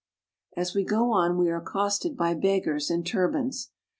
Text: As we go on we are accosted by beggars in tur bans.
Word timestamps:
As 0.57 0.73
we 0.73 0.83
go 0.83 1.11
on 1.11 1.37
we 1.37 1.47
are 1.51 1.57
accosted 1.57 2.17
by 2.17 2.33
beggars 2.33 2.89
in 2.89 3.03
tur 3.03 3.27
bans. 3.29 3.69